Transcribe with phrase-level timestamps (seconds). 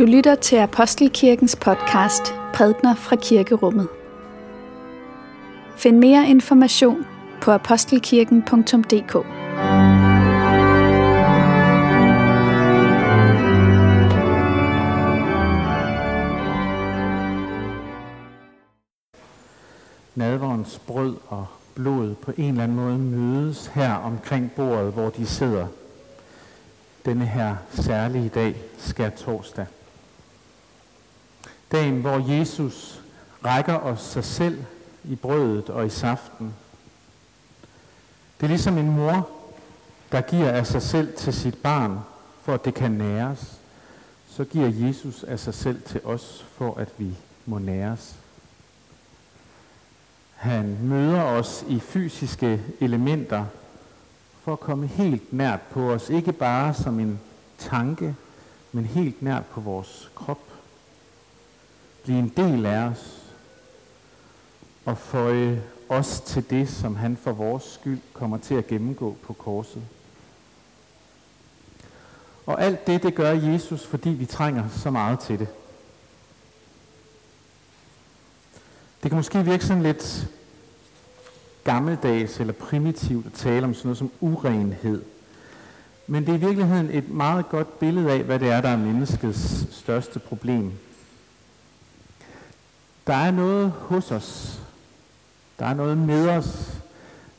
[0.00, 3.88] Du lytter til Apostelkirkens podcast Prædner fra Kirkerummet.
[5.76, 7.06] Find mere information
[7.42, 9.14] på apostelkirken.dk.
[20.14, 25.26] Nadverens brød og blod på en eller anden måde mødes her omkring bordet, hvor de
[25.26, 25.66] sidder.
[27.04, 29.66] Denne her særlige dag, skær torsdag.
[31.72, 33.00] Dagen, hvor Jesus
[33.44, 34.64] rækker os sig selv
[35.04, 36.54] i brødet og i saften.
[38.36, 39.28] Det er ligesom en mor,
[40.12, 41.98] der giver af sig selv til sit barn,
[42.42, 43.60] for at det kan næres.
[44.28, 48.16] Så giver Jesus af sig selv til os, for at vi må næres.
[50.34, 53.44] Han møder os i fysiske elementer
[54.42, 56.10] for at komme helt nært på os.
[56.10, 57.20] Ikke bare som en
[57.58, 58.14] tanke,
[58.72, 60.38] men helt nært på vores krop.
[62.02, 63.20] Blive en del af os
[64.84, 69.32] og føje os til det, som han for vores skyld kommer til at gennemgå på
[69.32, 69.82] korset.
[72.46, 75.48] Og alt det, det gør Jesus, fordi vi trænger så meget til det.
[79.02, 80.28] Det kan måske virke sådan lidt
[81.64, 85.02] gammeldags eller primitivt at tale om sådan noget som urenhed.
[86.06, 88.76] Men det er i virkeligheden et meget godt billede af, hvad det er, der er
[88.76, 90.72] menneskets største problem.
[93.10, 94.60] Der er noget hos os.
[95.58, 96.72] Der er noget med os.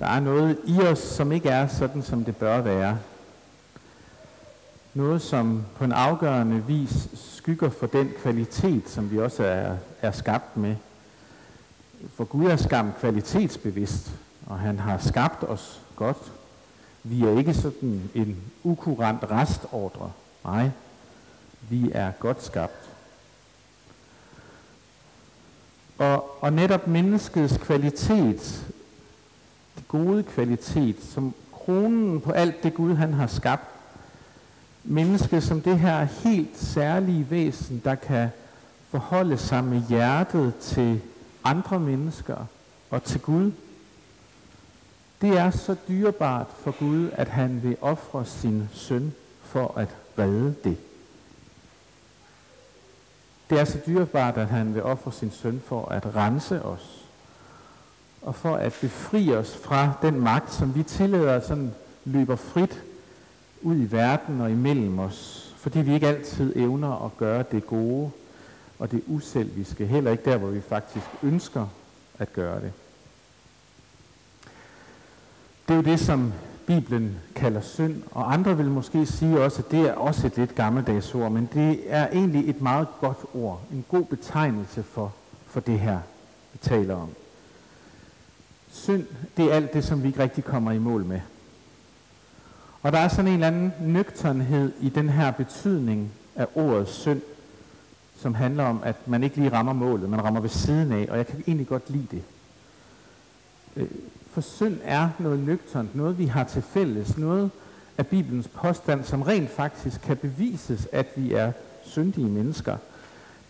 [0.00, 2.98] Der er noget i os, som ikke er sådan, som det bør være.
[4.94, 10.10] Noget, som på en afgørende vis skygger for den kvalitet, som vi også er, er
[10.10, 10.76] skabt med.
[12.14, 14.10] For Gud er skam kvalitetsbevidst,
[14.46, 16.32] og han har skabt os godt.
[17.02, 20.12] Vi er ikke sådan en ukurant restordre.
[20.44, 20.70] Nej,
[21.68, 22.95] vi er godt skabt.
[25.98, 28.66] Og, og netop menneskets kvalitet,
[29.76, 33.64] det gode kvalitet, som kronen på alt det Gud han har skabt,
[34.84, 38.28] mennesket som det her helt særlige væsen, der kan
[38.90, 41.00] forholde sig med hjertet til
[41.44, 42.36] andre mennesker
[42.90, 43.52] og til Gud.
[45.20, 50.54] Det er så dyrebart for Gud, at han vil ofre sin søn for at redde
[50.64, 50.76] det.
[53.50, 57.04] Det er så dyrebart, at han vil ofre sin søn for at rense os.
[58.22, 61.74] Og for at befri os fra den magt, som vi tillader sådan
[62.04, 62.82] løber frit
[63.62, 65.52] ud i verden og imellem os.
[65.56, 68.10] Fordi vi ikke altid evner at gøre det gode
[68.78, 69.86] og det uselviske.
[69.86, 71.66] Heller ikke der, hvor vi faktisk ønsker
[72.18, 72.72] at gøre det.
[75.68, 76.32] Det er jo det, som
[76.66, 80.54] Bibelen kalder synd, og andre vil måske sige også, at det er også et lidt
[80.54, 85.14] gammeldags ord, men det er egentlig et meget godt ord, en god betegnelse for,
[85.46, 85.98] for det her,
[86.52, 87.08] vi taler om.
[88.70, 89.06] Synd,
[89.36, 91.20] det er alt det, som vi ikke rigtig kommer i mål med.
[92.82, 97.20] Og der er sådan en eller anden nøgternhed i den her betydning af ordet synd,
[98.16, 101.16] som handler om, at man ikke lige rammer målet, man rammer ved siden af, og
[101.16, 102.22] jeg kan egentlig godt lide det.
[103.76, 103.88] Øh,
[104.36, 107.50] for synd er noget nøgternt, noget vi har til fælles, noget
[107.98, 111.52] af Bibelens påstand, som rent faktisk kan bevises, at vi er
[111.82, 112.76] syndige mennesker.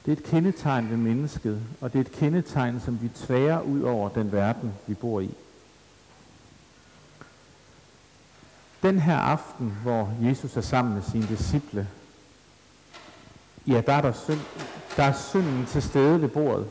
[0.05, 3.83] Det er et kendetegn ved mennesket, og det er et kendetegn, som vi tværer ud
[3.83, 5.31] over den verden, vi bor i.
[8.83, 11.89] Den her aften, hvor Jesus er sammen med sine disciple,
[13.67, 14.41] ja, der er der, synd,
[14.97, 16.67] der er synden til stede ved bordet.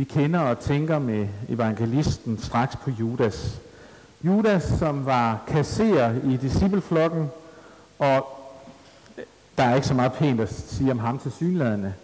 [0.00, 3.60] Vi kender og tænker med evangelisten straks på Judas.
[4.22, 7.28] Judas, som var kasserer i discipleflokken,
[7.98, 8.26] og
[9.58, 11.94] der er ikke så meget pænt at sige om ham til synlædende.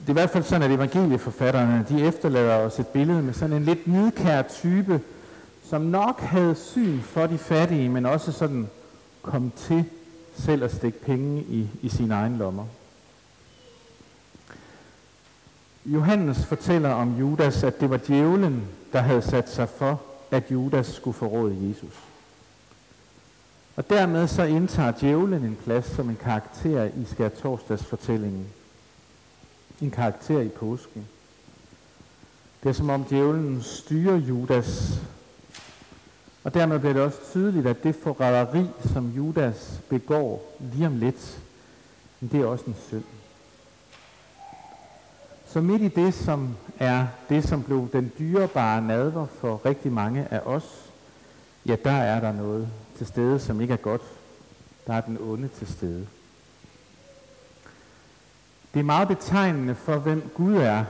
[0.00, 3.56] Det er i hvert fald sådan, at evangelieforfatterne de efterlader os et billede med sådan
[3.56, 5.00] en lidt nidkær type,
[5.64, 8.68] som nok havde syn for de fattige, men også sådan
[9.22, 9.84] kom til
[10.34, 12.64] selv at stikke penge i, i sine egne lommer.
[15.94, 20.86] Johannes fortæller om Judas, at det var djævlen, der havde sat sig for, at Judas
[20.86, 21.94] skulle forråde Jesus.
[23.76, 28.46] Og dermed så indtager djævlen en plads som en karakter i skærtorsdags fortællingen.
[29.80, 31.08] En karakter i påsken.
[32.62, 35.00] Det er som om djævlen styrer Judas.
[36.44, 41.40] Og dermed bliver det også tydeligt, at det forræderi, som Judas begår lige om lidt,
[42.20, 43.04] det er også en synd.
[45.52, 50.26] Så midt i det, som er det, som blev den dyrebare nadver for rigtig mange
[50.30, 50.90] af os,
[51.66, 54.02] ja, der er der noget til stede, som ikke er godt.
[54.86, 56.06] Der er den onde til stede.
[58.74, 60.84] Det er meget betegnende for, hvem Gud er,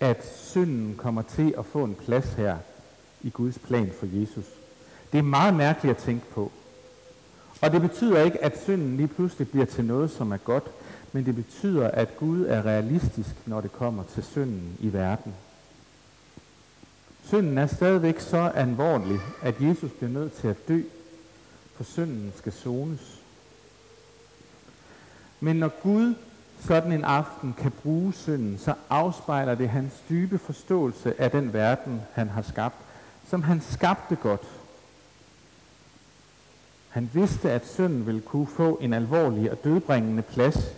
[0.00, 2.56] at synden kommer til at få en plads her
[3.22, 4.46] i Guds plan for Jesus.
[5.12, 6.52] Det er meget mærkeligt at tænke på.
[7.60, 10.64] Og det betyder ikke, at synden lige pludselig bliver til noget, som er godt,
[11.12, 15.34] men det betyder, at Gud er realistisk, når det kommer til synden i verden.
[17.24, 20.80] Synden er stadigvæk så alvorlig, at Jesus bliver nødt til at dø,
[21.74, 23.20] for synden skal sones.
[25.40, 26.14] Men når Gud
[26.60, 32.02] sådan en aften kan bruge synden, så afspejler det hans dybe forståelse af den verden,
[32.12, 32.76] han har skabt,
[33.28, 34.46] som han skabte godt.
[36.88, 40.74] Han vidste, at synden ville kunne få en alvorlig og dødbringende plads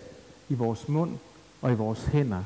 [0.49, 1.19] i vores mund
[1.63, 2.45] og i vores hænder.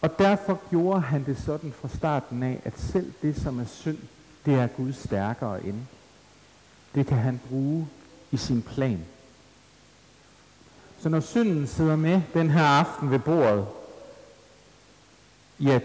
[0.00, 3.98] Og derfor gjorde han det sådan fra starten af, at selv det, som er synd,
[4.46, 5.80] det er Gud stærkere end.
[6.94, 7.88] Det kan han bruge
[8.30, 9.04] i sin plan.
[10.98, 13.66] Så når synden sidder med den her aften ved bordet,
[15.60, 15.80] ja,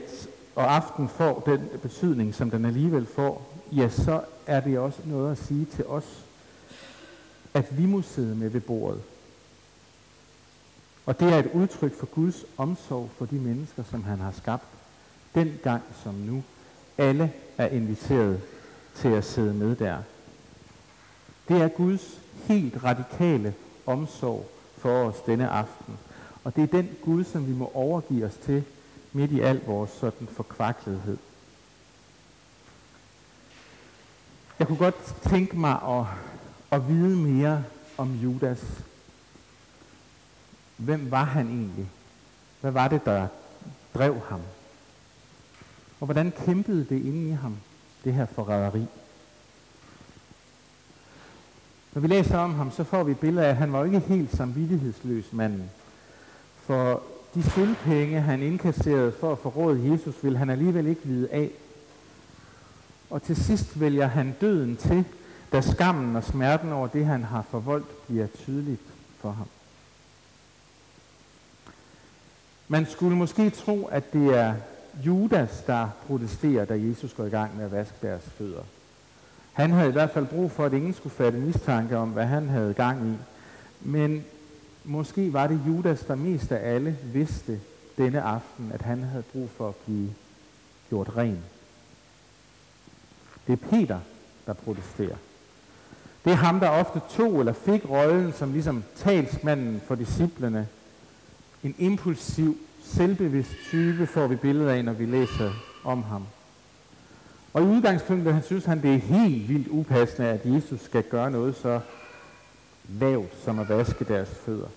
[0.56, 5.32] og aften får den betydning, som den alligevel får, ja, så er det også noget
[5.32, 6.26] at sige til os,
[7.54, 9.02] at vi må sidde med ved bordet.
[11.10, 14.64] Og det er et udtryk for Guds omsorg for de mennesker, som han har skabt,
[15.36, 16.44] den gang som nu.
[16.98, 18.42] Alle er inviteret
[18.96, 19.98] til at sidde med der.
[21.48, 23.54] Det er Guds helt radikale
[23.86, 25.98] omsorg for os denne aften.
[26.44, 28.64] Og det er den Gud, som vi må overgive os til
[29.14, 31.18] midt i al vores sådan forkvaklethed.
[34.60, 36.06] Jeg kunne godt tænke mig at,
[36.72, 37.64] at vide mere
[37.98, 38.84] om Judas.
[40.80, 41.90] Hvem var han egentlig?
[42.62, 43.28] Hvad var det, der
[43.96, 44.42] drev ham?
[46.00, 47.58] Og hvordan kæmpede det inde i ham,
[48.04, 48.86] det her forræderi?
[51.94, 53.86] Når vi læser om ham, så får vi et billede af, at han var jo
[53.86, 55.70] ikke helt samvittighedsløs manden.
[56.58, 57.04] For
[57.36, 61.50] de sølvpenge, han indkasserede for at forråde Jesus, vil han alligevel ikke vide af.
[63.10, 65.06] Og til sidst vælger han døden til,
[65.52, 68.82] da skammen og smerten over det, han har forvoldt, bliver tydeligt
[69.18, 69.48] for ham.
[72.72, 74.54] Man skulle måske tro, at det er
[75.06, 78.64] Judas, der protesterer, da Jesus går i gang med at vaske deres fødder.
[79.54, 82.50] Han havde i hvert fald brug for, at ingen skulle fatte mistanke om, hvad han
[82.50, 83.14] havde gang i.
[83.82, 84.26] Men
[84.84, 87.60] måske var det Judas, der mest af alle vidste
[87.98, 90.10] denne aften, at han havde brug for at blive
[90.90, 91.40] gjort ren.
[93.48, 94.00] Det er Peter,
[94.46, 95.18] der protesterer.
[96.26, 100.68] Det er ham, der ofte tog eller fik rollen som ligesom talsmanden for disciplene.
[101.64, 105.52] En impulsiv, selvbevidst type får vi billeder af, når vi læser
[105.84, 106.26] om ham.
[107.54, 111.32] Og i udgangspunktet han synes han, det er helt vildt upassende, at Jesus skal gøre
[111.32, 111.80] noget så
[112.90, 114.68] lavt som at vaske deres fødder.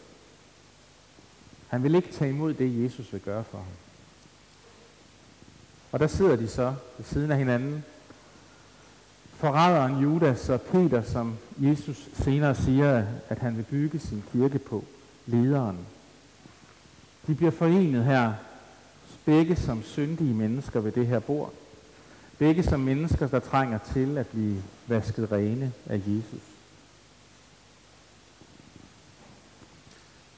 [1.68, 3.66] Han vil ikke tage imod det, Jesus vil gøre for ham.
[5.92, 7.84] Og der sidder de så ved siden af hinanden.
[9.34, 14.84] Forræderen Judas og Peter, som Jesus senere siger, at han vil bygge sin kirke på.
[15.26, 15.78] Lederen.
[17.26, 18.32] De bliver forenet her,
[19.24, 21.52] begge som syndige mennesker ved det her bord.
[22.38, 26.42] Begge som mennesker, der trænger til at blive vasket rene af Jesus.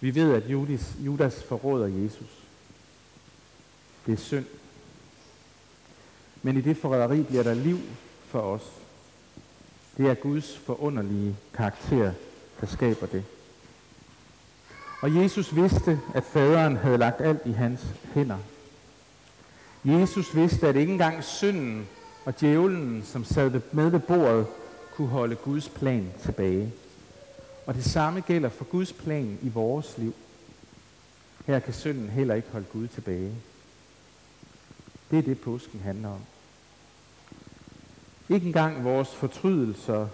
[0.00, 2.45] Vi ved, at Judas, Judas forråder Jesus.
[4.07, 4.47] Det er synd.
[6.43, 7.79] Men i det forræderi bliver der liv
[8.26, 8.73] for os.
[9.97, 12.12] Det er Guds forunderlige karakter,
[12.61, 13.25] der skaber det.
[15.04, 17.80] Og Jesus vidste, at faderen havde lagt alt i hans
[18.14, 18.38] hænder.
[19.84, 21.88] Jesus vidste, at ikke engang synden
[22.25, 24.46] og djævlen, som sad med ved bordet,
[24.94, 26.73] kunne holde Guds plan tilbage.
[27.66, 30.14] Og det samme gælder for Guds plan i vores liv.
[31.46, 33.34] Her kan synden heller ikke holde Gud tilbage.
[35.11, 36.20] Det er det, påsken handler om.
[38.28, 40.08] Ikke engang vores fortrydelser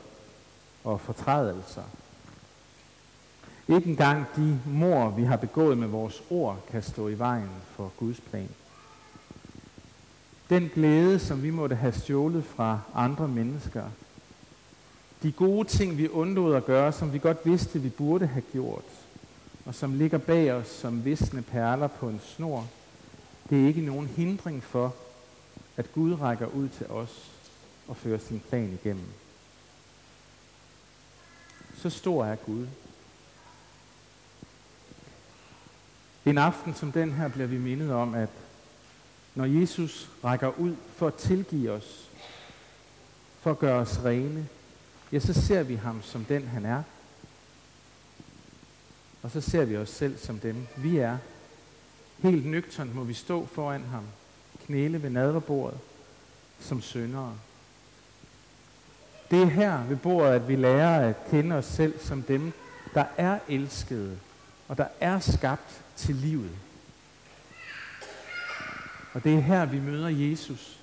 [0.85, 1.85] og fortrædelser.
[3.71, 7.93] Ikke engang de mor, vi har begået med vores ord, kan stå i vejen for
[7.97, 8.49] Guds plan.
[10.51, 13.85] Den glæde, som vi måtte have stjålet fra andre mennesker.
[15.23, 18.85] De gode ting, vi undlod at gøre, som vi godt vidste, vi burde have gjort,
[19.65, 22.67] og som ligger bag os som visne perler på en snor,
[23.51, 24.95] det er ikke nogen hindring for,
[25.77, 27.31] at Gud rækker ud til os
[27.89, 29.07] og fører sin plan igennem.
[31.77, 32.67] Så stor er Gud.
[36.27, 38.29] En aften som den her bliver vi mindet om, at
[39.35, 42.09] når Jesus rækker ud for at tilgive os,
[43.41, 44.49] for at gøre os rene,
[45.13, 46.83] ja, så ser vi ham som den, han er.
[49.23, 51.19] Og så ser vi os selv som dem, vi er.
[52.19, 54.05] Helt nøgternt må vi stå foran ham,
[54.67, 55.79] knæle ved nadverbordet
[56.61, 57.35] som syndere.
[59.31, 62.53] Det er her ved bordet, at vi lærer at kende os selv som dem,
[62.95, 64.19] der er elskede,
[64.69, 66.51] og der er skabt til livet.
[69.13, 70.81] Og det er her, vi møder Jesus,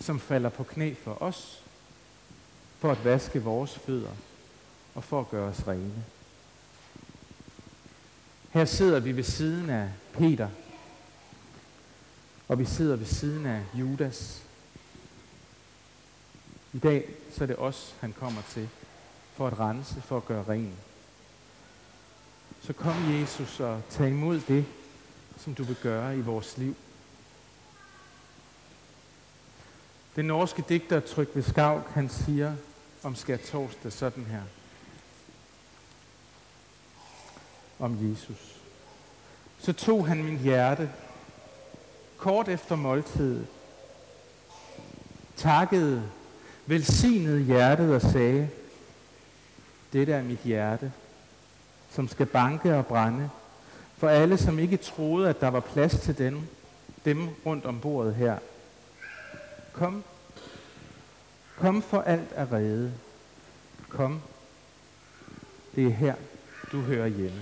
[0.00, 1.62] som falder på knæ for os,
[2.78, 4.12] for at vaske vores fødder
[4.94, 6.04] og for at gøre os rene.
[8.50, 10.48] Her sidder vi ved siden af Peter,
[12.48, 14.42] og vi sidder ved siden af Judas.
[16.72, 18.68] I dag så er det os, han kommer til
[19.34, 20.74] for at rense, for at gøre ren.
[22.66, 24.64] Så kom Jesus og tag imod det,
[25.38, 26.76] som du vil gøre i vores liv.
[30.16, 32.54] Den norske digter Trygve Skavk, han siger
[33.02, 34.42] om skær torsdag sådan her.
[37.78, 38.60] Om Jesus.
[39.58, 40.90] Så tog han min hjerte
[42.16, 43.46] kort efter måltidet,
[45.36, 46.10] takkede,
[46.66, 48.48] velsignede hjertet og sagde,
[49.92, 50.92] dette er mit hjerte,
[51.90, 53.30] som skal banke og brænde,
[53.96, 56.40] for alle, som ikke troede, at der var plads til dem,
[57.04, 58.38] dem rundt om bordet her.
[59.72, 60.04] Kom,
[61.56, 62.92] kom for alt er redde.
[63.88, 64.22] Kom,
[65.74, 66.14] det er her,
[66.72, 67.40] du hører hjemme.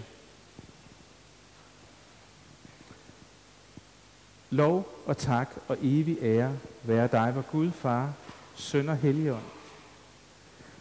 [4.50, 8.12] Lov og tak og evig ære være dig, hvor Gud, Far,
[8.54, 9.42] Søn og Helligånd.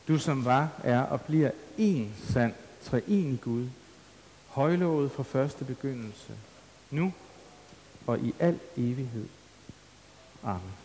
[0.07, 3.67] Du som var, er og bliver en sand, treenig Gud,
[4.47, 6.33] højlovet fra første begyndelse,
[6.91, 7.13] nu
[8.07, 9.27] og i al evighed.
[10.43, 10.82] Amen.